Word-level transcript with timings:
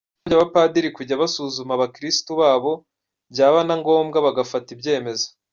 Yasabye 0.17 0.35
abapadiri 0.37 0.89
kujya 0.97 1.21
basuzuma 1.21 1.71
abakiristu 1.75 2.29
babo, 2.41 2.71
byaba 3.31 3.59
na 3.67 3.75
ngombwa 3.81 4.17
bagafata 4.25 4.67
ibyemezo. 4.75 5.27